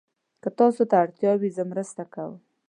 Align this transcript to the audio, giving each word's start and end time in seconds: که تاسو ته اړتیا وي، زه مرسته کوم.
که 0.43 0.49
تاسو 0.59 0.81
ته 0.89 0.95
اړتیا 1.03 1.31
وي، 1.39 1.49
زه 1.57 1.63
مرسته 1.71 2.03
کوم. 2.13 2.35